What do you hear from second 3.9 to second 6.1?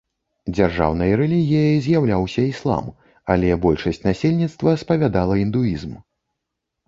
насельніцтва спавядала індуізм.